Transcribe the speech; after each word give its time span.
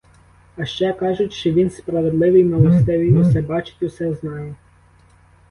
А 0.57 0.65
ще, 0.65 0.93
кажуть, 0.93 1.33
що 1.33 1.51
він 1.51 1.69
справедливий, 1.69 2.43
милостивий, 2.43 3.13
усе 3.13 3.41
бачить, 3.41 3.83
усе 3.83 4.13
знає. 4.13 4.55